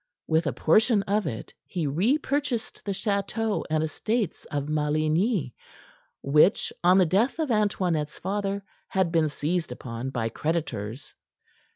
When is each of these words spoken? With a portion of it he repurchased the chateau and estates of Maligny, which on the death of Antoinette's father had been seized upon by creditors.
With 0.25 0.47
a 0.47 0.51
portion 0.51 1.03
of 1.03 1.27
it 1.27 1.53
he 1.63 1.85
repurchased 1.85 2.83
the 2.83 2.91
chateau 2.91 3.63
and 3.69 3.83
estates 3.83 4.45
of 4.45 4.67
Maligny, 4.67 5.53
which 6.23 6.73
on 6.83 6.97
the 6.97 7.05
death 7.05 7.37
of 7.37 7.51
Antoinette's 7.51 8.17
father 8.17 8.63
had 8.87 9.11
been 9.11 9.29
seized 9.29 9.71
upon 9.71 10.09
by 10.09 10.29
creditors. 10.29 11.13